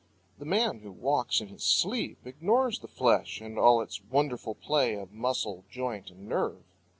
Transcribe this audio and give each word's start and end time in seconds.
The 0.39 0.45
man 0.45 0.79
who 0.79 0.91
walks 0.91 1.41
in 1.41 1.49
his 1.49 1.63
sleep 1.63 2.25
ignores 2.25 2.79
the 2.79 2.87
flesh 2.87 3.39
and 3.39 3.59
all 3.59 3.81
its 3.83 4.01
wonderful 4.03 4.55
play 4.55 4.95
of 4.95 5.11
muscle, 5.13 5.63
joint, 5.69 6.09
and 6.09 6.27
nerve. 6.27 6.63